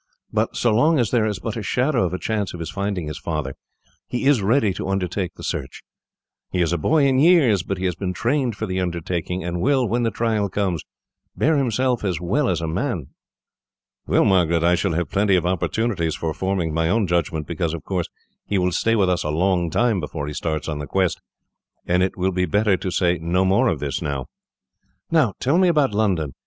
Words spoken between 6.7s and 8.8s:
a boy in years, but he has been trained for the